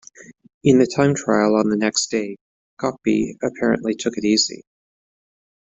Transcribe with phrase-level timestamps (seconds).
[0.63, 2.39] In the time trial on the next day,
[2.81, 4.63] Coppi apparently took it easy.